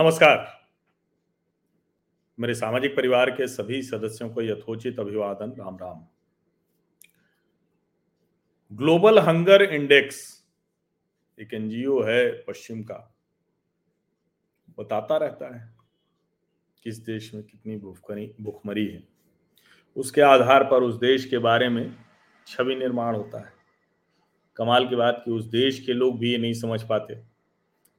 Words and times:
नमस्कार। 0.00 0.60
मेरे 2.40 2.54
सामाजिक 2.54 2.96
परिवार 2.96 3.30
के 3.30 3.48
सभी 3.48 3.82
सदस्यों 3.82 4.30
को 4.30 4.42
यथोचित 4.42 5.00
अभिवादन, 5.00 5.50
Ram 5.50 5.76
Ram. 5.76 6.06
Global 8.76 9.18
hunger 9.18 9.62
index 9.62 10.46
एक 11.40 11.54
एनजीओ 11.54 12.02
है 12.02 12.42
पश्चिम 12.42 12.82
का। 12.82 13.14
बताता 14.78 15.16
रहता 15.16 15.56
है 15.56 15.76
किस 16.82 16.98
देश 16.98 17.34
में 17.34 17.44
कितनी 17.44 17.76
भूखमरी 17.76 18.34
भूखमरी 18.40 18.86
है। 18.86 19.08
उसके 19.96 20.20
आधार 20.20 20.64
पर 20.64 20.82
उस 20.82 20.94
देश 20.94 21.24
के 21.24 21.38
बारे 21.38 21.68
में 21.68 21.96
छवि 22.46 22.74
निर्माण 22.74 23.16
होता 23.16 23.46
है। 23.46 23.52
कमाल 24.56 24.88
की 24.88 24.96
बात 24.96 25.22
कि 25.24 25.30
उस 25.30 25.44
देश 25.44 25.86
के 25.86 25.92
लोग 25.92 26.18
भी 26.18 26.32
ये 26.32 26.38
नहीं 26.38 26.54
समझ 26.54 26.82
पाते। 26.82 27.29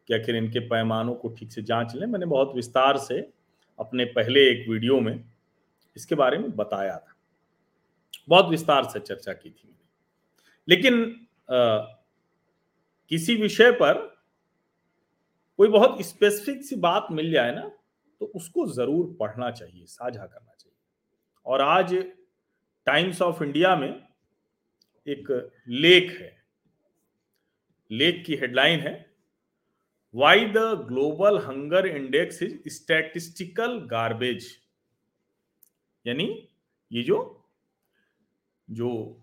कि 0.10 0.14
आखिर 0.14 0.36
इनके 0.36 0.60
पैमानों 0.68 1.16
को 1.16 1.30
ठीक 1.30 1.52
से 1.52 1.62
जाँच 1.64 1.96
लें। 1.96 2.06
मैंने 2.08 2.26
बहुत 2.26 2.56
विस्तार 2.56 2.98
से 3.00 3.20
अपने 3.80 4.06
पहले 4.06 4.50
एक 4.50 4.68
वीडियो 4.70 5.00
में 5.00 5.24
इसके 5.96 6.16
बारे 6.16 6.38
में 6.38 6.50
बताया 6.56 6.98
था। 6.98 7.16
बहुत 8.30 8.50
विस्तार 8.50 8.84
से 8.84 9.00
चर्चा 9.00 9.34
की 9.34 9.50
थी 9.50 9.76
लेकिन 10.68 11.04
आ, 11.50 11.78
किसी 13.12 13.36
विषय 13.36 13.72
पर 13.72 13.94
कोई 15.60 15.68
बहुत 15.68 16.02
स्पेसिफिक 16.02 16.64
सी 16.66 16.76
बात 16.78 17.08
मिल 17.12 17.32
जाए 17.32 17.52
ना 17.56 17.72
तो 18.22 18.26
उसको 18.36 18.66
ज़रूर 18.68 19.16
पढ़ना 19.20 19.50
चाहिए 19.52 19.86
साझा 19.86 20.26
करना 20.26 20.54
चाहिए। 20.54 20.78
और 21.46 21.62
आज 21.62 21.94
टाइम्स 22.88 23.22
ऑफ़ 23.22 23.44
इंडिया 23.44 23.76
में 23.76 23.90
एक 25.08 25.32
लेख 25.70 26.12
है। 26.12 26.32
लेख 27.92 28.24
की 28.26 28.36
हेडलाइन 28.36 28.80
है 28.80 28.94
why 30.14 30.46
the 30.46 30.58
global 30.88 31.38
hunger 31.38 31.86
index 31.88 32.42
is 32.44 32.70
statistical 32.70 33.80
garbage 33.92 34.58
यानी 36.06 36.50
ये 36.92 37.04
जो 37.04 37.48
जो 38.70 39.18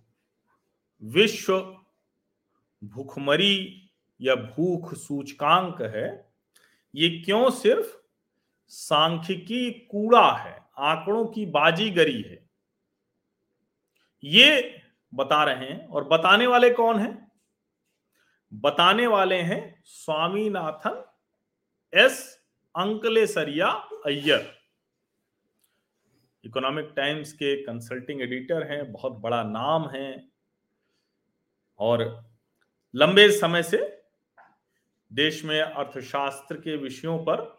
विश्व 1.03 1.59
भूखमरी 2.85 3.91
या 4.21 4.35
भूख 4.35 4.95
सूचकांक 4.95 5.83
है, 5.83 6.31
ये 6.95 7.09
क्यों 7.25 7.51
सिर्फ़ 7.51 7.97
सांख्यिकी 8.69 9.71
कूड़ा 9.71 10.33
है, 10.33 10.67
आंकड़ों 10.79 11.25
की 11.27 11.47
बाजीगरी 11.47 12.21
है? 12.23 12.49
ये 14.25 14.81
बता 15.15 15.45
रहे 15.45 15.67
हैं 15.67 15.87
और 15.87 16.05
बताने 16.05 16.47
वाले 16.47 16.71
कौन 16.71 16.99
हैं? 16.99 17.28
बताने 18.53 19.07
वाले 19.07 19.37
हैं 19.37 19.83
Swaminathan 19.85 21.05
S 21.93 22.45
Anklesaria 22.77 23.69
Aiyar. 24.07 24.55
Economic 26.45 26.93
Times 26.97 27.33
के 27.33 27.55
कंसल्टिंग 27.63 28.23
एडिटर 28.23 28.63
हैं, 28.63 28.93
बहुत 28.93 29.13
बड़ा 29.13 29.43
नाम 29.43 29.89
है। 29.91 30.29
और 31.79 32.25
लंबे 32.95 33.31
समय 33.31 33.63
से 33.63 34.03
देश 35.13 35.45
में 35.45 35.61
अर्थशास्त्र 35.61 36.57
के 36.57 36.77
विषयों 36.77 37.19
पर 37.19 37.59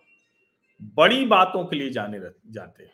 बड़ी 0.81 1.25
बातों 1.25 1.65
के 1.65 1.75
लिए 1.75 1.89
जाने 1.89 2.19
जाते 2.51 2.83
हैं। 2.83 2.93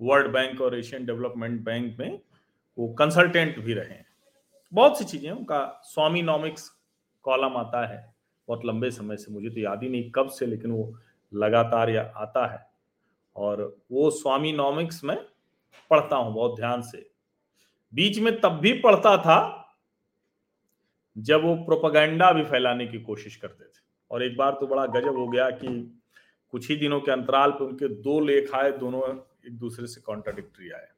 वर्ल्ड 0.00 0.32
बैंक 0.32 0.60
और 0.60 0.78
एशियन 0.78 1.06
डेवलपमेंट 1.06 1.60
बैंक 1.60 1.98
में 2.00 2.20
वो 2.78 2.94
कंसल्टेंट 2.94 3.58
भी 3.58 3.74
रहे 3.74 3.94
हैं। 3.94 4.07
बहुत 4.72 4.98
सी 4.98 5.04
चीज़ें 5.04 5.30
उनका 5.30 5.80
स्वामी 5.84 6.22
नॉमिक्स 6.22 6.70
कॉलम 7.22 7.56
आता 7.56 7.86
है। 7.86 8.14
बहुत 8.48 8.64
लंबे 8.64 8.90
समय 8.90 9.16
से, 9.16 9.32
मुझे 9.32 9.50
तो 9.50 9.60
याद 9.60 9.82
ही 9.82 9.88
नहीं 9.88 10.10
कब 10.10 10.28
से, 10.28 10.46
लेकिन 10.46 10.70
वो 10.70 10.98
लगातार 11.34 11.90
या 11.90 12.12
आता 12.16 12.52
है। 12.52 12.70
और 13.36 13.76
वो 13.92 14.10
स्वामी 14.10 14.52
नॉमिक्स 14.52 15.04
में 15.04 15.16
पढ़ता 15.90 16.16
हूँ 16.16 16.34
बहुत 16.34 16.56
ध्यान 16.56 16.82
से। 16.82 17.10
बीच 17.94 18.18
में 18.18 18.40
तब 18.40 18.48
भी 18.48 18.72
पढ़ता 18.72 19.16
था, 19.16 19.64
जब 21.18 21.44
वो 21.44 21.54
प्रोपागेंडा 21.54 22.32
भी 22.32 22.44
फैलाने 22.44 22.86
की 22.86 23.00
कोशिश 23.00 23.36
करते 23.36 23.64
थे। 23.64 23.80
और 24.10 24.22
एक 24.22 24.36
बार 24.36 24.52
तो 24.52 24.66
बड़ा 24.66 24.86
गजब 24.86 25.16
हो 25.16 25.28
गया 25.28 25.50
कि 25.50 26.00
कुछ 26.50 26.68
ही 26.68 26.76
दिनों 26.76 27.00
के 27.00 27.10
अंतराल 27.10 27.50
पर 27.50 27.64
उनके 27.64 27.88
दो 27.88 28.20
लेख 28.20 28.54
आए, 28.54 28.72
दोनों 28.72 29.02
एक 29.46 29.58
दूसरे 29.58 29.86
से 29.86 30.00
कॉन्ट्राडिक्टरी 30.00 30.70
आए। 30.70 30.88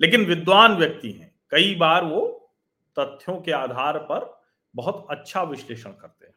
लेकिन 0.00 0.24
विद्वान 0.24 0.74
व्यक्ति 0.74 1.12
हैं 1.12 1.31
कई 1.52 1.74
बार 1.74 2.04
वो 2.04 2.50
तथ्यों 2.98 3.40
के 3.40 3.52
आधार 3.52 3.98
पर 3.98 4.42
बहुत 4.74 5.06
अच्छा 5.10 5.42
विश्लेषण 5.42 5.90
करते 5.90 6.26
हैं। 6.26 6.34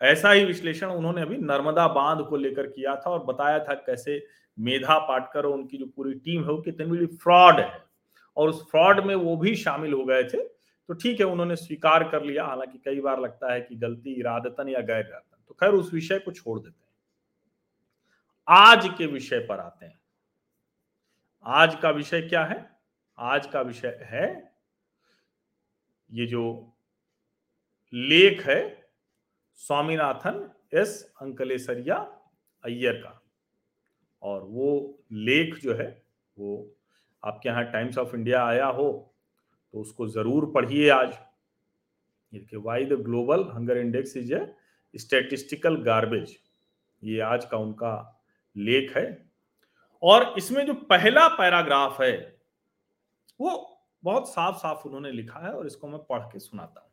ऐसा 0.00 0.30
ही 0.30 0.44
विश्लेषण 0.44 0.86
उन्होंने 0.86 1.22
अभी 1.22 1.36
नर्मदा 1.36 1.88
बाँध 1.88 2.26
को 2.26 2.36
लेकर 2.36 2.66
किया 2.66 2.94
था 2.96 3.10
और 3.10 3.24
बताया 3.24 3.58
था 3.58 3.74
कैसे 3.74 4.26
मेधा 4.58 4.98
पाटकर 4.98 5.46
और 5.46 5.52
उनकी 5.52 5.76
जो 5.76 5.86
पूरी 5.86 6.14
टीम 6.14 6.42
है 6.42 6.48
वो 6.48 6.60
कितनी 6.62 6.86
बड़ी 6.86 7.06
फ्रॉड 7.06 7.60
है 7.60 7.82
और 8.36 8.48
उस 8.48 8.70
फ्रॉड 8.70 9.00
में 9.00 9.14
वो 9.14 9.36
भी 9.36 9.54
शामिल 9.56 9.92
हो 9.92 10.04
गए 10.04 10.24
थे। 10.24 10.42
तो 10.88 10.94
ठीक 10.94 11.20
है, 11.20 11.26
उन्होंने 11.26 11.56
स्वीकार 11.56 12.08
कर 12.08 12.22
लिया। 12.22 12.44
हालाँकि 12.44 12.78
कई 12.78 13.00
बार 13.00 13.20
लगता 13.20 13.52
है 13.52 13.60
कि 13.60 13.76
गलती 13.76 14.10
इरादतन 14.10 14.68
या 14.68 14.80
गैर 14.80 15.06
इरादतन 15.06 15.44
तो 15.48 15.54
खैर, 15.54 15.70
उस 15.70 15.94
विषय 15.94 16.18
को 16.18 16.32
छोड़ 16.32 16.58
देते 16.60 16.84
हैं। 16.84 16.92
आज 18.48 18.88
के 18.98 19.06
विषय 19.06 19.38
पर 19.38 19.60
आते 19.60 19.86
हैं। 19.86 19.98
आज 21.46 21.74
का 21.74 21.90
विषय 21.90 22.20
क्या 22.20 22.44
है? 22.44 22.70
आज 23.18 23.46
का 23.46 23.60
विषय 23.60 23.98
है 24.02 24.51
ये 26.12 26.26
जो 26.26 26.44
लेख 27.92 28.42
है, 28.46 28.60
स्वामीनाथन 29.58 30.48
एस 30.74 31.02
अंकलेसरिया 31.22 31.96
अय्यर 32.64 32.92
का। 32.94 33.18
और 34.22 34.42
वो 34.42 34.98
लेख 35.12 35.58
जो 35.62 35.74
है, 35.74 35.88
वो 36.36 36.76
आपके 37.22 37.48
यहाँ 37.48 37.64
टाइम्स 37.72 37.98
ऑफ़ 37.98 38.14
इंडिया 38.16 38.44
आया 38.44 38.66
हो 38.68 38.88
तो 39.74 39.80
उसको 39.80 40.06
ज़रूर 40.08 40.50
पढ़िए 40.54 40.88
आज। 40.90 41.18
देखिए 42.32 42.58
why 42.60 42.84
the 42.84 43.00
global 43.02 43.44
hunger 43.50 43.78
index 43.78 44.16
is 44.16 44.32
a 44.34 44.46
statistical 44.94 45.76
garbage 45.82 46.36
ये 47.02 47.20
आज 47.22 47.44
का 47.44 47.58
उनका 47.58 47.94
लेख 48.56 48.96
है। 48.96 49.06
और 50.02 50.34
इसमें 50.38 50.64
जो 50.66 50.74
पहला 50.74 51.26
पैराग्राफ 51.30 52.00
है, 52.00 52.16
वो 53.40 53.71
बहुत 54.04 54.28
साफ़ 54.28 54.56
साफ़ 54.56 54.86
उन्होंने 54.86 55.10
लिखा 55.12 55.46
है 55.46 55.52
और 55.52 55.66
इसको 55.66 55.88
मैं 55.88 55.98
पढ़ 56.00 56.22
के 56.22 56.38
सुनाता 56.38 56.80
हूँ। 56.80 56.90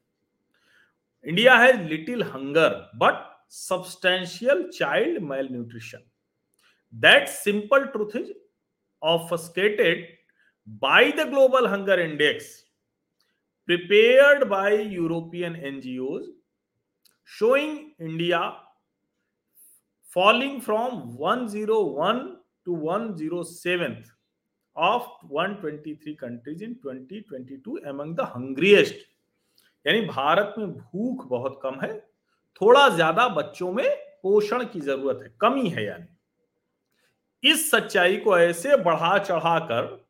India 1.26 1.56
has 1.58 1.72
little 1.88 2.24
hunger 2.24 2.76
but 2.96 3.26
substantial 3.52 4.70
child 4.70 5.24
malnutrition 5.52 6.04
that 6.94 7.28
simple 7.28 7.86
truth 7.88 8.16
is 8.16 8.32
obfuscated 9.02 10.08
by 10.82 11.12
the 11.12 11.28
global 11.30 11.68
hunger 11.68 12.00
index 12.00 12.56
prepared 13.70 14.44
by 14.48 14.82
European 14.94 15.56
NGO 15.66 16.20
showing 17.30 17.78
India 18.02 18.40
falling 20.12 20.60
from 20.62 21.02
101 21.24 22.22
to 22.66 22.76
107 22.88 24.19
of 24.80 25.08
123 25.30 26.16
countries 26.16 26.62
in 26.62 26.76
2022 26.84 27.80
among 27.86 28.16
the 28.16 28.26
hungriest. 28.26 28.96
यानी 29.86 30.02
भारत 30.02 30.56
में 30.58 30.72
भूख 30.72 31.26
बहुत 31.28 31.60
कम 31.64 31.80
है, 31.84 32.00
थोड़ा 32.62 32.88
ज़्यादा 32.90 33.28
बच्चों 33.28 33.72
में 33.74 33.90
पोषण 34.24 34.64
की 34.66 34.80
ज़रूरत 34.80 35.20
है, 35.24 35.34
कमी 35.42 35.70
है 35.70 35.86
यानी। 35.86 37.50
इस 37.52 37.70
सच्चाई 37.72 38.18
को 38.18 38.38
ऐसे 38.38 38.76
बढ़ा 38.78 39.18
चढ़ा 39.18 39.60
कर 39.60 40.08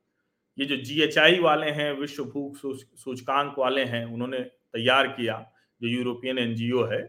ये 0.57 0.65
जो 0.65 0.75
जीएचआई 0.75 1.39
वाले 1.39 1.69
हैं, 1.71 1.91
विश्व 1.93 2.23
भूख 2.23 2.55
सूचकांक 2.55 3.55
वाले 3.59 3.83
हैं, 3.83 4.05
उन्होंने 4.05 4.39
तैयार 4.73 5.07
किया, 5.07 5.35
जो 5.81 5.87
यूरोपियन 5.87 6.37
एनजीओ 6.37 6.83
है, 6.85 7.01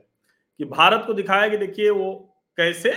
कि 0.61 0.64
भारत 0.64 1.05
को 1.06 1.14
दिखाया 1.14 1.49
कि 1.49 1.56
देखिए 1.56 1.90
वो 1.90 2.12
कैसे 2.56 2.90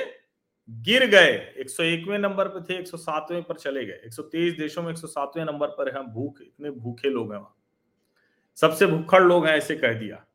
गिर 0.69 1.05
गए 1.05 1.31
101वें 1.61 2.17
नंबर 2.19 2.47
पर 2.47 2.63
थे 2.69 2.81
107वें 2.83 3.43
पर 3.43 3.57
चले 3.57 3.85
गए 3.85 4.09
123 4.09 4.57
देशों 4.57 4.83
में 4.83 4.93
107वें 4.93 5.45
नंबर 5.45 5.67
पर 5.67 5.95
हम 5.97 6.07
भूख, 6.07 6.41
इतने 6.41 6.71
भूखे 6.71 7.09
लोग 7.09 7.33
हैं 7.33 7.39
वहाँ 7.39 7.55
सबसे 8.55 8.87
भूखड़ 8.87 9.23
लोग 9.23 9.45
हैं, 9.47 9.55
ऐसे 9.57 9.75
कह 9.75 9.93
दिया 9.99 10.25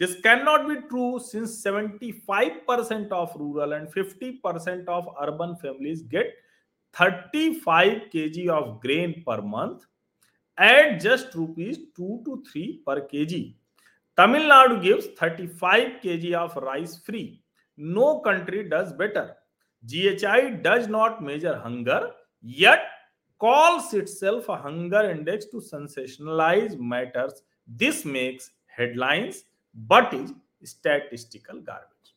this 0.00 0.14
can 0.20 0.44
not 0.44 0.60
be 0.60 0.74
true 0.74 1.18
since 1.18 1.62
75% 1.66 3.12
of 3.12 3.38
rural 3.38 3.72
and 3.72 3.88
50% 3.88 4.88
of 4.88 5.04
urban 5.22 5.54
families 5.62 6.04
get 6.08 6.40
35 6.96 8.00
kg 8.12 8.42
of 8.50 8.64
grain 8.80 9.12
per 9.26 9.40
month 9.42 9.84
at 10.58 10.98
just 11.00 11.34
rupees 11.34 11.78
2 12.00 12.16
to 12.26 12.34
3 12.48 12.64
per 12.86 12.96
kg. 13.12 13.54
Tamil 14.18 14.42
Nadu 14.50 14.76
gives 14.82 15.06
35 15.20 15.94
kg 16.02 16.34
of 16.34 16.56
rice 16.56 16.98
free. 16.98 17.41
No 17.78 18.20
country 18.20 18.68
does 18.68 18.92
better. 18.92 19.36
GHI 19.84 20.62
does 20.62 20.88
not 20.88 21.22
measure 21.22 21.56
hunger, 21.56 22.10
yet 22.42 22.80
calls 23.40 23.92
itself 23.94 24.48
a 24.48 24.56
hunger 24.56 25.10
index 25.10 25.46
to 25.46 25.56
sensationalize 25.56 26.78
matters. 26.78 27.42
This 27.68 28.04
makes 28.04 28.50
headlines, 28.66 29.44
but 29.76 30.14
is 30.14 30.32
statistical 30.64 31.60
garbage. 31.60 32.14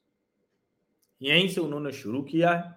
यहीं 1.22 1.48
से 1.48 1.62
उन्होंने 1.62 1.92
शुरू 1.92 2.22
किया 2.22 2.50
है 2.52 2.74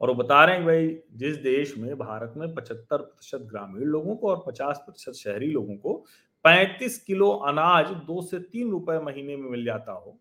और 0.00 0.08
वो 0.08 0.14
बता 0.14 0.44
रहे 0.44 0.56
हैं 0.56 0.64
भाई 0.66 0.88
जिस 1.16 1.36
देश 1.42 1.76
में 1.78 1.96
भारत 1.98 2.34
में 2.36 2.54
पचहत्तर 2.54 2.96
प्रतिशत 2.96 3.46
ग्रामीण 3.50 3.82
लोगों 3.84 4.16
को 4.16 4.28
और 4.30 4.42
पचास 4.46 4.82
प्रतिशत 4.86 5.12
शहरी 5.18 5.50
लोगों 5.50 5.76
को 5.76 5.94
पैंतीस 6.44 6.98
किलो 7.04 7.30
अनाज 7.48 7.90
दो 8.06 8.20
से 8.22 8.38
तीन 8.52 8.70
रुपए 8.70 8.98
महीने 9.04 9.36
में 9.36 9.48
मिल 9.50 9.64
जाता 9.64 9.92
हो 9.92 10.18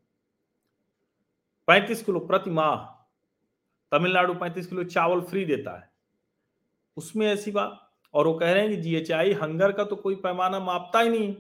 पैंतीस 1.70 2.02
किलो 2.04 2.20
प्रति 2.20 2.50
माह 2.50 2.76
तमिलनाडु 3.92 4.34
पैंतीस 4.34 4.68
किलो 4.68 4.84
चावल 4.84 5.22
फ्री 5.22 5.46
देता 5.46 5.78
है। 5.78 5.90
उसमें 6.98 7.26
ऐसी 7.28 7.52
बात, 7.52 7.80
और 8.14 8.28
वो 8.28 8.34
कह 8.34 8.52
रहे 8.52 8.62
हैं 8.62 8.70
कि 8.70 8.82
जीएचआई 8.82 9.34
हंगर 9.34 9.72
का 9.72 9.84
तो 9.84 9.96
कोई 9.96 10.16
पैमाना 10.16 10.60
मापता 10.60 11.00
ही 11.00 11.10
नहीं 11.10 11.36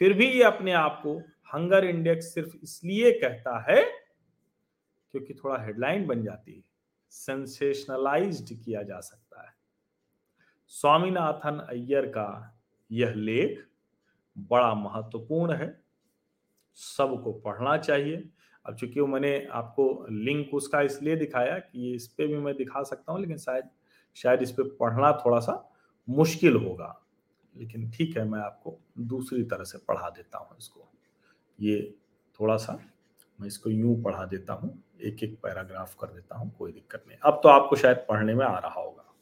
फिर 0.00 0.12
भी 0.12 0.26
ये 0.26 0.42
अपने 0.42 0.72
आप 0.72 1.00
को 1.02 1.18
हंगर 1.54 1.84
इंडेक्स 1.84 2.32
सिर्फ़ 2.34 2.56
इसलिए 2.62 3.12
कहता 3.12 3.58
है 3.70 3.82
क्योंकि 5.14 5.34
थोड़ा 5.34 5.62
हेडलाइन 5.64 6.06
बन 6.06 6.22
जाती 6.22 6.54
है। 6.54 6.62
सेंसेशनलाइज्ड 7.10 8.54
किया 8.64 8.82
जा 8.82 9.00
सकता 9.00 9.42
है। 9.42 9.54
स्वामीनाथन 10.68 11.58
अय्यर 11.68 12.06
का 12.06 12.60
यह 12.90 13.12
लेख 13.14 13.66
बड़ा 14.38 14.74
महत्वपूर्ण 14.74 15.52
है। 15.52 15.68
सबको 16.74 17.32
पढ़ना 17.32 17.76
चाहिए। 17.76 18.28
अब 18.66 18.76
चूँकि 18.76 19.00
वो 19.00 19.06
मैंने 19.06 19.46
आपको 19.46 20.06
लिंक 20.10 20.54
उसका 20.54 20.80
इसलिए 20.80 21.16
दिखाया 21.16 21.58
कि 21.58 21.94
इस 21.94 22.06
पर 22.08 22.26
भी 22.26 22.36
मैं 22.36 22.56
दिखा 22.56 22.82
सकता 22.82 23.12
हूँ, 23.12 23.20
लेकिन 23.20 23.36
शायद 23.36 23.68
शायद 24.14 24.42
इस 24.42 24.50
पर 24.52 24.62
पढ़ना 24.62 25.12
थोड़ा 25.26 25.38
सा 25.40 25.72
मुश्किल 26.08 26.56
होगा। 26.56 27.02
लेकिन 27.56 27.90
ठीक 27.90 28.16
है, 28.16 28.24
मैं 28.24 28.40
आपको 28.40 28.78
दूसरी 28.98 29.42
तरह 29.42 29.64
से 29.64 29.78
पढ़ा 29.78 30.10
देता 30.10 30.38
हूँ 30.38 30.56
इसको। 30.58 30.88
ये 31.60 31.94
थोड़ा 32.40 32.56
सा 32.56 32.78
मैं 33.40 33.48
इसको 33.48 33.70
यूँ 33.70 34.02
पढ़ा 34.02 34.24
देता 34.24 34.52
हूँ 34.52 34.82
एक 35.02 35.22
एक 35.22 35.38
पैराग्राफ 35.42 35.94
कर 35.94 36.06
देता 36.06 36.36
हूँ, 36.36 36.56
कोई 36.58 36.72
दिक्कत 36.72 37.04
नहीं। 37.08 37.18
अब 37.18 37.40
तो 37.42 37.48
आपको 37.48 37.76
शायद 37.76 37.96
पढ़ने 37.96 38.34
में 38.34 38.46
आ 38.46 38.58
रहा 38.58 38.80
होगा। 38.80 39.14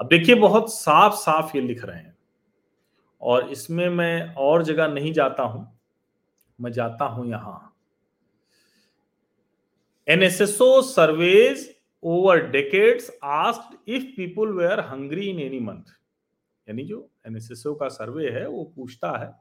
अब 0.00 0.08
देखिए, 0.08 0.34
बहुत 0.34 0.74
साफ़ 0.74 1.14
साफ़ 1.14 1.56
ये 1.56 1.62
लिख 1.62 1.84
रहे 1.84 1.96
हैं। 1.96 2.16
और 3.22 3.50
इसमें 3.50 3.88
मैं 3.88 4.34
और 4.34 4.62
जगह 4.62 4.88
नहीं 4.88 5.12
जाता 5.12 5.42
हूँ। 5.42 5.78
मैं 6.60 6.72
जाता 6.72 7.04
हूँ 7.04 7.30
यहाँ। 7.30 7.71
NSSO 10.08 10.80
surveys 10.82 11.68
over 12.02 12.40
decades 12.50 13.10
asked 13.24 13.90
if 13.90 14.04
people 14.16 14.52
were 14.56 14.80
hungry 14.80 15.28
in 15.30 15.38
any 15.40 15.60
month 15.60 15.92
यानी 16.66 16.84
जो 16.84 16.98
एनएसएसओ 17.26 17.74
का 17.74 17.88
सर्वे 17.88 18.30
है, 18.30 18.46
वो 18.48 18.64
पूछता 18.76 19.10
है 19.18 19.32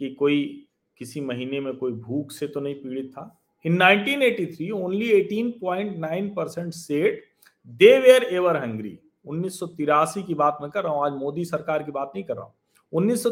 कि 0.00 0.10
कोई 0.14 0.66
किसी 1.00 1.20
महीने 1.20 1.60
में 1.60 1.72
कोई 1.76 1.92
भूख 1.92 2.32
से 2.32 2.46
तो 2.46 2.60
नहीं 2.60 2.74
पीड़ित 2.74 3.10
था। 3.10 3.40
In 3.64 3.78
1983 3.78 4.70
only 4.72 5.10
18.9 5.12 6.28
percent 6.36 6.72
said 6.72 7.24
they 7.66 7.98
were 7.98 8.22
ever 8.24 8.56
hungry 8.56 8.98
उन्नीस 9.26 9.60
की 10.18 10.34
बात 10.34 10.58
मैं 10.62 10.70
कर 10.70 10.84
रहा 10.84 10.92
हूँ, 10.92 11.04
आज 11.06 11.12
मोदी 11.12 11.44
सरकार 11.44 11.82
की 11.82 11.92
बात 11.92 12.12
नहीं 12.14 12.24
कर 12.24 12.36
रहा 12.36 12.44
हूँ। 12.44 12.54
उन्नीस 12.92 13.26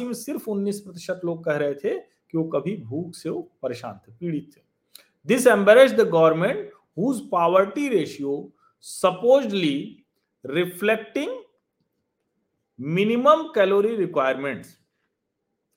में 0.00 0.12
सिर्फ़ 0.14 0.50
19 0.50 0.80
प्रतिशत 0.80 1.20
लोग 1.24 1.44
कह 1.44 1.56
रहे 1.56 1.74
थे 1.74 1.98
कि 1.98 2.38
वो 2.38 2.44
कभी 2.50 2.76
भूख 2.76 3.14
से 3.14 3.28
वो 3.28 3.50
परेशान 3.62 3.98
थे, 3.98 4.12
पीड़ित 4.12 4.50
थे। 4.56 4.67
This 5.28 5.46
embarrassed 5.46 5.92
the 5.94 6.08
government 6.08 6.70
whose 6.98 7.20
poverty 7.30 7.88
ratio 7.88 8.34
supposedly 8.84 10.04
reflecting 10.44 11.36
minimum 12.78 13.42
calorie 13.54 13.94
requirements 13.96 14.76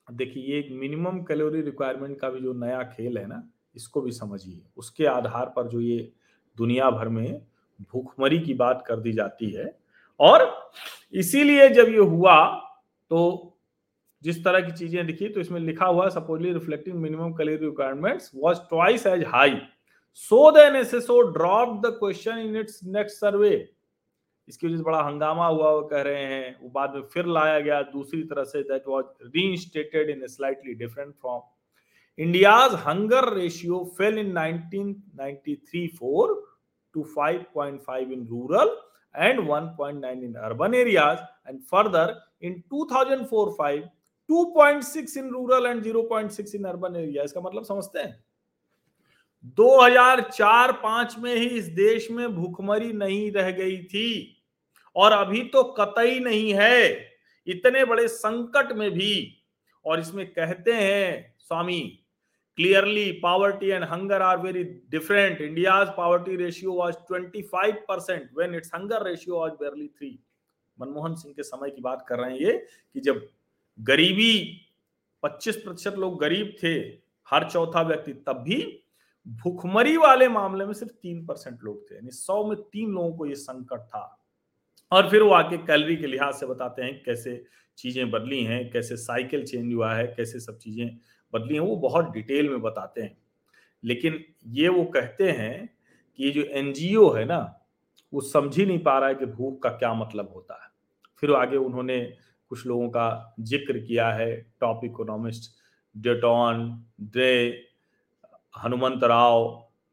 देखिए, 0.08 0.42
ये 0.42 0.58
एक 0.58 0.68
मिनिमम 0.72 1.20
कैलोरी 1.22 1.60
रिक्वायरमेंट 1.62 2.18
का 2.20 2.28
भी 2.30 2.40
जो 2.40 2.52
नया 2.54 2.82
खेल 2.84 3.18
है 3.18 3.26
ना, 3.26 3.42
इसको 3.76 4.00
भी 4.00 4.12
समझिए। 4.12 4.62
उसके 4.76 5.06
आधार 5.06 5.52
पर 5.56 5.68
जो 5.68 5.80
ये 5.80 6.12
दुनिया 6.56 6.90
भर 6.90 7.08
में 7.08 7.40
भूखमरी 7.92 8.38
की 8.38 8.54
बात 8.54 8.84
कर 8.86 9.00
दी 9.00 9.12
जाती 9.12 9.50
है। 9.50 9.78
और 10.20 10.70
इसीलिए 11.14 11.68
जब 11.68 11.88
ये 11.88 11.98
हुआ 11.98 12.44
तो 13.10 13.51
जिस 14.22 14.44
तरह 14.44 14.60
की 14.60 14.72
चीज़ें 14.72 15.06
दिखी 15.06 15.28
तो 15.28 15.40
इसमें 15.40 15.60
लिखा 15.60 15.86
हुआ 15.86 16.08
supposedly 16.08 16.52
reflecting 16.52 16.96
minimum 17.02 17.32
calorie 17.32 17.64
requirements 17.64 18.30
was 18.34 18.58
twice 18.68 19.06
as 19.06 19.24
high 19.28 19.60
so 20.20 20.50
the 20.50 20.64
NSSO 20.64 21.20
drop 21.32 21.80
the 21.86 21.90
question 21.98 22.38
in 22.38 22.56
its 22.56 22.80
next 22.84 23.16
survey 23.16 23.54
इसकी 24.48 24.66
वजह 24.66 24.76
से 24.76 24.82
बड़ा 24.82 25.00
हंगामा 25.02 25.46
हुआ, 25.46 25.70
वो 25.70 25.82
कह 25.88 26.00
रहे 26.02 26.22
हैं। 26.24 26.56
वो 26.62 26.68
बाद 26.68 26.94
में 26.94 27.02
फिर 27.12 27.26
लाया 27.26 27.58
गया, 27.60 27.80
दूसरी 27.82 28.22
तरह 28.22 28.44
से 28.44 28.62
that 28.62 28.88
was 28.88 29.04
reinstated 29.36 30.10
in 30.10 30.26
slightly 30.26 30.74
different 30.74 31.14
form 31.22 32.22
India's 32.22 32.72
hunger 32.86 33.32
ratio 33.34 33.84
fell 33.98 34.18
in 34.18 34.32
1993 34.38 35.86
4 35.98 36.26
to 36.94 37.02
5.5 37.12 38.10
in 38.12 38.24
rural 38.30 38.72
and 39.14 39.38
1.9 39.48 40.24
in 40.26 40.34
urban 40.48 40.74
areas 40.74 41.22
and 41.46 41.62
further 41.72 42.06
in 42.40 42.62
2004-5 42.74 43.86
2.6 44.28 45.16
in 45.16 45.30
rural 45.30 45.66
and 45.66 45.82
0.6 45.82 46.54
in 46.54 46.66
urban 46.66 46.96
area, 46.96 47.24
इसका 47.24 47.40
मतलब 47.40 47.64
समझते 47.64 47.98
हैं? 47.98 48.24
2004-5 49.58 51.18
में 51.18 51.34
ही 51.34 51.46
इस 51.48 51.64
देश 51.74 52.10
में 52.10 52.34
भूखमरी 52.34 52.92
नहीं 52.92 53.30
रह 53.32 53.50
गई 53.50 53.76
थी 53.84 54.36
और 54.96 55.12
अभी 55.12 55.42
तो 55.52 55.62
कतई 55.78 56.18
नहीं 56.20 56.52
है, 56.54 57.08
इतने 57.46 57.84
बड़े 57.84 58.06
संकट 58.08 58.72
में 58.72 58.90
भी। 58.90 59.38
और 59.84 60.00
इसमें 60.00 60.26
कहते 60.32 60.72
हैं, 60.72 61.34
Swami 61.38 61.80
clearly 62.58 63.10
poverty 63.22 63.68
and 63.68 63.84
hunger 63.84 64.22
are 64.22 64.38
very 64.38 64.62
different 64.90 65.40
India's 65.40 65.88
poverty 65.96 66.36
ratio 66.36 66.72
was 66.74 66.94
25 67.10 67.76
percent 67.88 68.28
when 68.38 68.54
its 68.54 68.70
hunger 68.74 69.04
ratio 69.06 69.38
was 69.38 69.52
barely 69.60 69.86
three 69.88 70.18
Manmohan 70.78 71.14
Singh 71.14 71.34
के 71.34 71.42
समय 71.42 71.70
की 71.70 71.80
बात 71.82 72.04
कर 72.08 72.18
रहे 72.18 72.30
हैं 72.30 72.38
ये 72.40 72.52
कि 72.94 73.00
जब 73.00 73.26
गरीबी 73.82 74.60
25 75.22 75.56
प्रतिशत 75.56 75.94
लोग 75.98 76.20
गरीब 76.20 76.56
थे, 76.62 76.74
हर 77.30 77.50
चौथा 77.50 77.82
व्यक्ति, 77.82 78.12
तब 78.12 78.32
भी 78.32 78.82
भूखमरी 79.28 79.96
वाले 79.96 80.28
मामले 80.28 80.64
में 80.66 80.72
सिर्फ़ 80.72 80.92
तीन 80.92 81.26
परसेंट 81.26 81.58
लोग 81.64 81.90
थे, 81.90 81.94
यानी 81.94 82.10
सौ 82.10 82.44
में 82.44 82.62
तीन 82.62 82.90
लोगों 82.90 83.12
को 83.12 83.26
ये 83.26 83.34
संकट 83.34 83.78
था। 83.78 84.18
और 84.92 85.10
फिर 85.10 85.22
वो 85.22 85.30
आके 85.30 85.56
कैलरी 85.56 85.96
के 85.96 86.06
लिहाज 86.06 86.34
से 86.34 86.46
बताते 86.46 86.82
हैं 86.82 87.02
कैसे 87.02 87.44
चीज़ें 87.78 88.10
बदली 88.10 88.44
हैं, 88.44 88.70
कैसे 88.70 88.96
साइकिल 88.96 89.44
चेंज 89.44 89.74
हुआ 89.74 89.94
है, 89.94 90.06
कैसे 90.06 90.40
सब 90.40 90.58
चीज़ें 90.58 90.98
बदली 91.32 91.54
हैं, 91.54 91.60
वो 91.60 91.76
बहुत 91.76 92.10
डिटेल 92.10 92.48
में 92.48 92.60
बताते 92.60 93.02
हैं। 93.02 93.18
लेकिन 93.84 94.24
ये 94.46 94.68
वो 94.68 94.84
कहते 94.84 95.30
हैं 95.30 95.76
कि 96.16 96.24
ये 96.24 96.30
जो 96.30 96.42
एनजीओ 96.42 97.10
है 97.10 97.24
ना, 97.24 97.60
वो 98.12 98.20
समझ 98.20 98.58
ही 98.58 98.66
नहीं 98.66 98.78
पा 98.78 98.98
रहा 98.98 99.08
है 99.08 99.14
कि 99.14 99.26
भूख 99.26 99.62
का 99.62 99.68
क्या 99.68 99.94
मतलब 99.94 100.32
होता 100.34 100.64
है। 100.64 100.70
फिर 101.20 101.32
आगे 101.32 101.56
उन्होंने 101.56 102.16
कुछ 102.52 102.66
लोगों 102.66 102.88
का 102.90 103.08
ज़िक्र 103.40 103.78
किया 103.78 104.12
है 104.12 104.30
top 104.60 104.84
economist 104.84 105.50
Deaton 105.94 106.64
Dreze 107.16 107.34
Hanumantha 108.54 109.04
Rao 109.04 109.44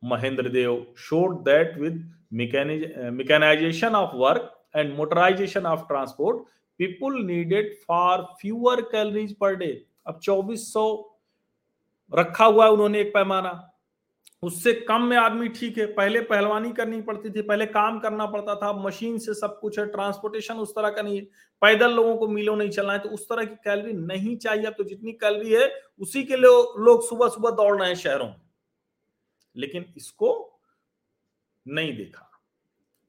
Mahendra 0.03 0.49
Dev 0.49 0.85
showed 0.99 1.43
that 1.45 1.77
with 1.79 2.07
mechanization 2.33 3.95
of 3.95 4.15
work 4.15 4.55
and 4.73 4.95
motorization 4.95 5.65
of 5.65 5.87
transport, 5.87 6.43
people 6.79 7.11
needed 7.11 7.77
far 7.87 8.29
fewer 8.39 8.83
calories 8.83 9.33
per 9.33 9.55
day. 9.55 9.75
अब 10.07 10.19
2400 10.21 10.83
रखा 12.11 12.45
हुआ 12.45 12.65
है 12.65 12.71
उन्होंने 12.71 13.01
एक 13.01 13.13
पैमाना 13.13 13.49
उससे 14.43 14.73
कम 14.73 15.01
में 15.01 15.17
आदमी 15.17 15.47
ठीक 15.47 15.77
है। 15.77 15.85
पहले 15.85 16.21
पहलवानी 16.21 16.71
करनी 16.71 17.01
पड़ती 17.01 17.29
थी, 17.29 17.41
पहले 17.41 17.65
काम 17.65 17.99
करना 17.99 18.25
पड़ता 18.25 18.55
था। 18.55 18.73
मशीन 18.73 19.17
से 19.17 19.33
सब 19.33 19.59
कुछ 19.59 19.79
है, 19.79 19.85
ट्रांसपोर्टेशन 19.85 20.55
उस 20.55 20.71
तरह 20.71 20.89
का 20.89 21.01
नहीं 21.01 21.17
है। 21.17 21.25
पैदल 21.61 21.91
लोगों 21.91 22.17
को 22.17 22.27
मीलों 22.27 22.55
नहीं 22.55 22.69
चलना 22.69 22.93
है 22.93 22.99
तो 22.99 23.09
उस 23.09 23.29
तरह 23.29 23.45
की 23.45 23.55
कैलरी 23.55 23.93
नहीं 23.93 24.37
चाहिए। 24.37 24.65
अब 24.65 24.73
तो 24.73 24.83
जितनी 24.83 25.11
कैलरी 25.11 25.53
है, 25.53 25.81
उसी 25.99 26.23
के 26.23 26.35
लिए 26.35 26.83
लोग 26.83 27.09
सुबह 27.09 27.27
सुबह 27.27 27.49
दौड़ 27.49 27.77
रहे 27.79 27.87
हैं 27.87 27.95
शहरों 27.95 28.27
में। 28.27 28.41
लेकिन 29.57 29.93
इसको 29.97 30.59
नहीं 31.67 31.97
देखा। 31.97 32.25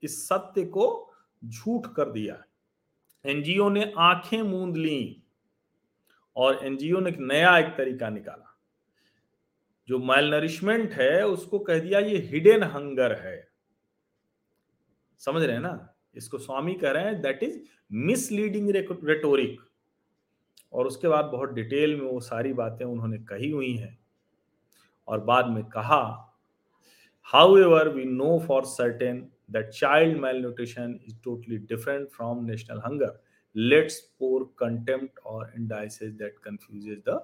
इस 0.02 0.28
सत्य 0.28 0.64
को 0.64 1.12
झूठ 1.44 1.86
कर 1.86 2.10
दिया 2.10 2.42
एनजीओ 3.26 3.68
ने 3.68 3.92
आँखें 3.98 4.42
मूंद 4.42 4.76
ली 4.76 5.22
और 6.36 6.66
एनजीओ 6.66 7.00
ने 7.00 7.10
एक 7.10 7.16
नया 7.18 7.58
एक 7.58 7.66
तरीका 7.66 8.08
निकाला। 8.08 8.59
जो 9.90 9.98
माइल 9.98 10.30
नरिशमेंट 10.30 10.92
है, 10.92 11.26
उसको 11.26 11.58
कह 11.58 11.78
दिया 11.78 11.98
ये 12.00 12.18
हिडन 12.26 12.62
हंगर 12.64 13.12
है। 13.20 13.38
समझ 15.20 15.42
रहे 15.42 15.54
हैं 15.54 15.62
ना? 15.62 15.94
इसको 16.16 16.38
स्वामी 16.38 16.74
कह 16.74 16.90
रहे 16.90 17.04
हैं 17.04 17.20
दैट 17.22 17.42
इज़ 17.42 17.58
मिसलीडिंग 17.92 18.70
रेटोरिक 18.70 19.60
और 20.72 20.86
उसके 20.86 21.08
बाद 21.08 21.24
बहुत 21.24 21.52
डिटेल 21.52 21.94
में 22.00 22.06
वो 22.06 22.20
सारी 22.20 22.52
बातें 22.52 22.84
उन्होंने 22.84 23.18
कही 23.24 23.50
हुई 23.50 23.72
हैं। 23.76 23.98
और 25.08 25.20
बाद 25.24 25.48
में 25.48 25.62
कहा 25.68 26.02
however 27.56 27.88
we 27.88 28.04
know 28.04 28.38
for 28.46 28.64
certain 28.64 29.20
that 29.50 29.68
child 29.70 30.20
malnutrition 30.40 30.98
is 31.06 31.16
totally 31.24 31.58
different 31.72 32.08
from 32.10 32.44
national 32.44 32.80
hunger 32.86 33.20
let's 33.56 33.98
pour 34.20 34.44
contempt 34.58 35.18
और 35.26 35.52
indices 35.56 36.12
that 36.12 36.38
confuse 36.44 36.88
the 37.08 37.18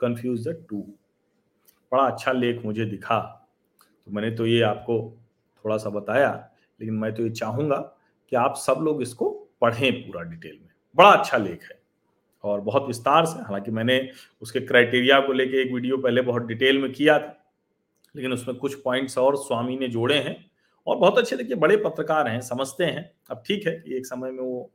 confuse 0.00 0.48
the 0.48 0.56
two 0.70 0.86
बड़ा 1.92 2.02
अच्छा 2.04 2.32
लेख 2.32 2.64
मुझे 2.64 2.84
दिखा। 2.84 3.18
तो 4.06 4.12
मैंने 4.12 4.30
तो 4.30 4.46
ये 4.46 4.60
आपको 4.62 4.98
थोड़ा 5.64 5.76
सा 5.76 5.90
बताया, 5.90 6.30
लेकिन 6.80 6.94
मैं 6.94 7.14
तो 7.14 7.22
ये 7.22 7.30
चाहूँगा 7.30 7.76
कि 8.32 8.36
आप 8.36 8.54
सब 8.56 8.80
लोग 8.80 9.02
इसको 9.02 9.30
पढ़ें 9.60 9.92
पूरा 9.96 10.22
डिटेल 10.22 10.52
में। 10.52 10.68
बड़ा 10.96 11.10
अच्छा 11.10 11.38
लेख 11.38 11.62
है 11.62 11.78
और 12.44 12.60
बहुत 12.60 12.86
विस्तार 12.86 13.26
से, 13.26 13.38
हालाँकि 13.38 13.70
मैंने 13.70 14.08
उसके 14.42 14.60
क्राइटेरिया 14.60 15.20
को 15.20 15.32
लेके 15.32 15.62
एक 15.62 15.72
वीडियो 15.72 15.96
पहले 15.98 16.22
बहुत 16.22 16.42
डिटेल 16.42 16.78
में 16.78 16.92
किया 16.92 17.18
था, 17.18 17.36
लेकिन 18.14 18.32
उसमें 18.32 18.56
कुछ 18.56 18.74
पॉइंट्स 18.82 19.18
और 19.18 19.36
स्वामी 19.36 19.76
ने 19.76 19.88
जोड़े 19.88 20.18
हैं 20.18 20.36
और 20.86 20.96
बहुत 20.96 21.18
अच्छे, 21.18 21.36
देखिए, 21.36 21.56
बड़े 21.56 21.76
पत्रकार 21.76 22.28
हैं, 22.28 22.40
समझते 22.40 22.84
हैं। 22.84 23.10
अब 23.30 23.42
ठीक 23.46 23.66
है 23.66 23.72
एक 23.88 24.06
समय 24.06 24.30
में 24.30 24.42
वो 24.42 24.70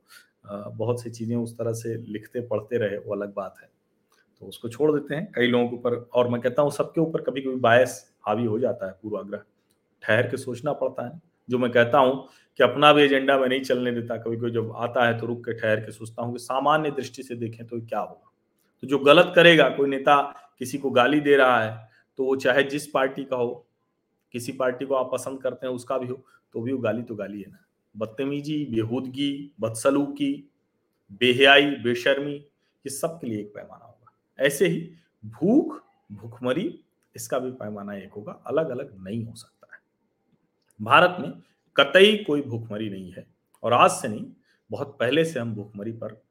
बहुत 0.76 1.02
सी 1.02 1.10
चीज़ें 1.10 1.36
उस 1.36 1.56
तरह 1.58 1.72
से 1.72 1.96
लिखते, 2.04 2.40
पढ़ते 2.40 2.78
रहे, 2.78 2.98
वो 2.98 3.14
अलग 3.14 3.34
बात 3.34 3.54
है। 3.62 3.68
तो 4.42 4.48
उसको 4.48 4.68
छोड़ 4.68 4.90
देते 4.92 5.14
हैं। 5.14 5.30
कई 5.34 5.46
लोगों 5.46 5.68
के 5.68 5.76
ऊपर 5.76 5.94
और 6.14 6.28
मैं 6.28 6.40
कहता 6.40 6.62
हूँ, 6.62 6.70
सबके 6.70 7.00
ऊपर 7.00 7.20
कभी 7.22 7.40
कभी 7.40 7.56
बायस 7.60 7.94
हावी 8.26 8.44
हो 8.44 8.58
जाता 8.58 8.86
है 8.86 8.92
पूर्वाग्रह। 9.02 9.42
ठहर 10.02 10.22
के 10.22 10.36
सोचना 10.36 10.72
पड़ता 10.72 11.06
है। 11.06 11.20
जो 11.48 11.58
मैं 11.58 11.70
कहता 11.72 11.98
हूँ 11.98 12.26
कि 12.58 12.62
अपना 12.64 12.92
भी 12.92 13.02
एजेंडा 13.02 13.38
मैं 13.38 13.48
नहीं 13.48 13.60
चलने 13.62 13.92
देता 13.92 14.16
कभी 14.16 14.36
कोई 14.36 14.50
जब 14.50 14.72
आता 14.76 15.06
है 15.06 15.18
तो 15.18 15.26
रुक 15.26 15.44
के 15.44 15.52
ठहर 15.52 15.80
के 15.80 15.92
सोचता 15.92 16.22
हूँ 16.22 16.32
कि 16.32 16.38
सामान्य 16.38 16.90
दृष्टि 16.90 17.22
से 17.22 17.34
देखें 17.36 17.66
तो 17.66 17.80
क्या 17.80 18.00
होगा? 18.00 18.30
तो 18.82 18.86
जो 18.86 18.98
गलत 19.00 19.32
करेगा, 19.36 19.68
कोई 19.68 19.88
नेता 19.88 20.20
किसी 20.58 20.78
को 20.78 20.90
गाली 20.90 21.20
दे 21.20 21.36
रहा 21.36 21.60
है 21.60 21.90
तो 22.18 22.24
वो 22.24 22.36
चाहे 22.36 22.62
जिस 22.64 22.86
पार्टी 22.86 23.24
का 23.24 23.36
हो, 23.36 23.66
किसी 24.34 24.52
पार्टी 24.52 24.84
को 24.84 24.94
आप 24.94 25.10
पसंद 25.12 25.42
करते 25.42 25.66
हैं, 25.66 25.74
उसका 25.74 25.98
भी 25.98 26.06
हो 26.06 26.22
तो 26.54 26.60
भी 26.60 26.72
वो 26.72 26.78
गाली 26.80 27.02
तो 27.02 27.14
गाली 27.14 27.40
है 27.40 27.50
ना। 27.50 27.64
बदतमीजी, 27.94 28.64
बेहूदगी, 28.66 29.52
बदसलूकी, 29.60 30.32
बेहयाई, 31.12 31.70
बेशर्मी, 31.82 32.34
ये 32.34 32.90
सब 32.90 33.18
के 33.20 33.26
लिए 33.26 33.40
एक 33.40 33.54
पैमाना 33.54 33.84
ऐसे 34.42 34.66
ही 34.68 34.80
भूख, 35.24 35.80
भूखमरी, 36.12 36.84
इसका 37.16 37.38
भी 37.38 37.50
पैमाना 37.52 37.94
एक 37.94 38.12
होगा 38.12 38.32
अलग 38.46 38.68
अलग 38.68 38.94
नहीं 39.04 39.24
हो 39.24 39.34
सकता 39.34 39.74
है। 39.74 39.80
भारत 40.80 41.16
में 41.20 41.32
कतई 41.76 42.16
कोई 42.26 42.42
भूखमरी 42.42 42.90
नहीं 42.90 43.12
है 43.12 43.26
और 43.62 43.72
आज 43.72 43.90
से 43.90 44.08
नहीं, 44.08 44.26
बहुत 44.70 44.96
पहले 45.00 45.24
से 45.24 45.40
हम 45.40 45.54
भूखमरी 45.54 45.92
पर 45.92 46.22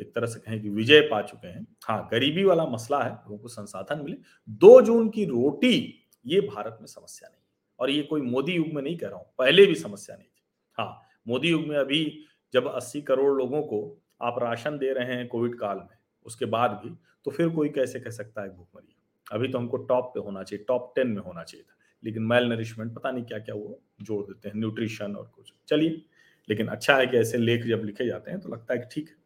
एक 0.00 0.14
तरह 0.14 0.26
से 0.26 0.40
कहें 0.40 0.60
कि 0.62 0.68
विजय 0.68 1.00
पा 1.00 1.20
चुके 1.22 1.48
हैं। 1.48 1.66
हाँ 1.84 2.08
गरीबी 2.12 2.44
वाला 2.44 2.66
मसला 2.66 3.02
है, 3.02 3.10
लोगों 3.10 3.38
को 3.38 3.48
संसाधन 3.48 4.02
मिले। 4.04 4.16
दो 4.48 4.80
जून 4.80 5.08
की 5.08 5.24
रोटी, 5.24 6.04
ये 6.26 6.40
भारत 6.40 6.78
में 6.80 6.86
समस्या 6.86 7.28
नहीं 7.28 7.42
और 7.78 7.90
ये 7.90 8.02
कोई 8.02 8.20
मोदी 8.20 8.52
युग 8.52 8.66
में 8.66 8.82
नहीं 8.82 8.96
कह 8.96 9.08
रहा 9.08 9.18
हूँ, 9.18 9.26
पहले 9.38 9.66
भी 9.66 9.74
समस्या 9.74 10.16
नहीं 10.16 10.26
थी। 10.26 10.42
हाँ 10.78 11.02
मोदी 11.28 11.50
युग 11.50 11.66
में 11.66 11.76
अभी 11.76 12.24
जब 12.54 12.68
80 12.68 13.00
करोड़ 13.02 13.36
लोगों 13.38 13.62
को 13.62 13.80
आप 14.22 14.38
राशन 14.42 14.78
दे 14.78 14.92
रहे 14.92 15.14
हैं 15.14 15.26
कोविड 15.28 15.58
काल 15.58 15.76
में 15.76 15.97
उसके 16.28 16.44
बाद 16.48 16.70
भी 16.82 16.94
तो 17.26 17.30
फिर 17.30 17.48
कोई 17.50 17.68
कैसे 17.70 18.00
कह 18.00 18.10
सकता 18.12 18.42
है 18.42 18.48
भूखमरी? 18.50 18.94
अभी 19.26 19.48
तो 19.48 19.58
हमको 19.58 19.76
टॉप 19.78 20.10
पे 20.14 20.20
होना 20.20 20.42
चाहिए, 20.42 20.64
टॉप 20.64 20.92
टेन 20.96 21.08
में 21.08 21.22
होना 21.22 21.42
चाहिए 21.42 21.64
था, 21.64 21.76
लेकिन 22.02 22.22
मेल 22.24 22.48
नरिशमेंट 22.48 22.94
पता 22.94 23.10
नहीं 23.10 23.24
क्या 23.24 23.38
क्या 23.40 23.54
वो 23.54 23.80
जोड़ 24.02 24.22
देते 24.24 24.48
हैं 24.48 24.56
न्यूट्रिशन 24.56 25.16
और 25.16 25.24
कुछ। 25.26 25.52
चलिए, 25.68 26.02
लेकिन 26.48 26.66
अच्छा 26.68 26.96
है 26.96 27.06
कि 27.06 27.16
ऐसे 27.16 27.38
लेख 27.38 27.66
जब 27.66 27.82
लिखे 27.84 28.06
जाते 28.06 28.30
हैं 28.30 28.40
तो 28.40 28.48
लगता 28.48 28.74
है 28.74 28.80
कि 28.80 28.86
ठीक 28.92 29.08
है। 29.08 29.16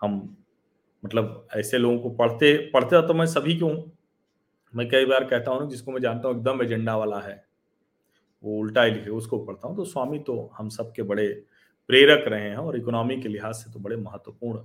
हम 0.00 0.36
मतलब 1.02 1.46
ऐसे 1.56 1.78
लोगों 1.78 1.98
को 2.00 2.10
पढ़ते 2.16 2.56
पढ़ते 2.70 3.06
तो 3.06 3.14
मैं 3.14 3.26
सभी 3.28 3.54
क्यों 3.54 3.70
मैं 4.74 4.88
कई 4.88 5.04
बार 5.06 5.24
कहता 5.24 5.50
हूँ 5.50 5.68
जिसको 5.70 5.92
मैं 5.92 6.00
जानता 6.00 6.28
हूँ, 6.28 6.36
एकदम 6.36 6.62
एजेंडा 6.62 6.96
वाला 6.96 7.18
है, 7.20 7.44
वो 8.42 8.58
उल्टा 8.58 8.82
ही 8.82 8.90
लिखे, 8.90 9.10
उसको 9.12 9.38
पढ़ता 9.38 9.68
हूँ 9.68 9.76
तो 9.76 9.84
स्वामी 9.86 10.18
तो 10.20 10.50
हम 10.54 10.68
सबके 10.70 11.02
बड़े 11.04 11.26
प्रेरक 11.90 12.28
रहे 12.28 12.48
हैं 12.48 12.56
और 12.56 12.76
इकोनॉमी 12.76 13.20
के 13.22 13.28
लिहाज 13.28 13.54
से 13.54 13.72
तो 13.72 13.78
बड़े 13.78 13.96
महत्वपूर्ण 13.98 14.60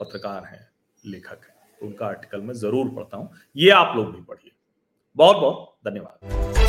पत्रकार 0.00 0.44
हैं, 0.44 0.68
लेखक 1.04 1.40
हैं, 1.48 1.54
उनका 1.82 2.06
आर्टिकल 2.06 2.40
मैं 2.40 2.54
ज़रूर 2.54 2.88
पढ़ता 2.88 3.16
हूँ। 3.16 3.30
ये 3.56 3.70
आप 3.70 3.96
लोग 3.96 4.14
भी 4.14 4.22
पढ़िए। 4.22 4.50
बहुत 5.16 5.36
बहुत 5.36 5.76
धन्यवाद। 5.86 6.63